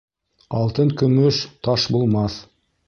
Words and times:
Алтын-көмөш 0.61 1.41
таш 1.69 1.89
булмаҫ. 1.97 2.45